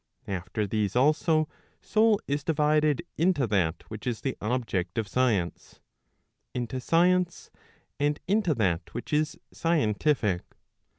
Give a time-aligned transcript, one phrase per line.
[0.27, 1.47] After these also,
[1.79, 5.79] soul is divided, into that which is the object of science,
[6.55, 7.51] into science,
[7.99, 10.41] and into that which is scientific.